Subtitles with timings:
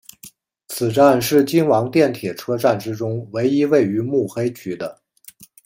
[0.67, 4.99] 此站是京王电铁车站之中唯一位于目黑区的。